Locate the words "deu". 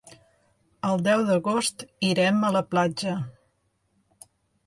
1.07-1.25